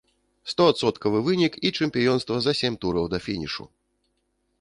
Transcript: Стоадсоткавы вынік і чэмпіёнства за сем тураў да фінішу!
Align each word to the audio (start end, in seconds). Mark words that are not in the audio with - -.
Стоадсоткавы 0.51 1.19
вынік 1.27 1.53
і 1.69 1.71
чэмпіёнства 1.77 2.39
за 2.47 2.53
сем 2.61 2.73
тураў 2.87 3.05
да 3.13 3.17
фінішу! 3.27 3.63